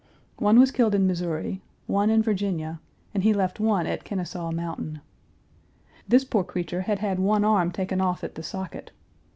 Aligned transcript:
One 0.39 0.59
was 0.59 0.71
killed 0.71 0.95
in 0.95 1.05
Missouri, 1.05 1.61
one 1.85 2.09
in 2.09 2.23
Virginia, 2.23 2.79
and 3.13 3.21
he 3.21 3.33
left 3.35 3.59
one 3.59 3.85
at 3.85 4.03
Kennesaw 4.03 4.49
Mountain. 4.51 4.99
This 6.07 6.25
poor 6.25 6.43
creature 6.43 6.81
had 6.81 6.97
had 6.97 7.19
one 7.19 7.43
arm 7.45 7.71
taken 7.71 8.01
off 8.01 8.23
at 8.23 8.33
the 8.33 8.41
socket. 8.41 8.89